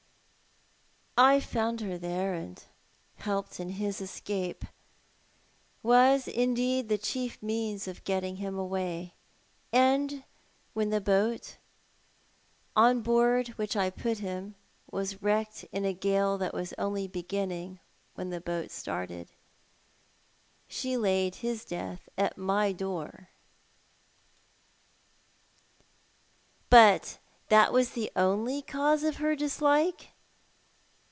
[1.17, 2.63] I found her there, and
[3.17, 4.65] helped in his escape—
[5.83, 9.13] was indeed tho chief means of getting him away,
[9.71, 10.23] and
[10.73, 11.57] when the boat,
[12.75, 14.55] on board which I put him,
[14.89, 17.79] was wrecked in a gale that was only begin ning
[18.15, 19.29] when the boat started,
[20.67, 23.29] she laid his death at my door."
[26.71, 26.97] 268 Thoit art the Alan.
[26.97, 30.07] "But was that the only cause of her dislike?